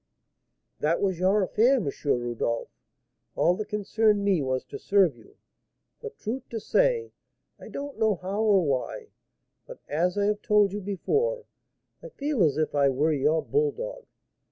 [0.79, 1.87] "That was your affair, M.
[2.05, 2.69] Rodolph;
[3.35, 5.35] all that concerned me was to serve you;
[5.99, 7.11] for, truth to say,
[7.59, 9.09] I don't know how or why,
[9.67, 11.45] but, as I have told you before,
[12.01, 14.07] I feel as if I were your bulldog.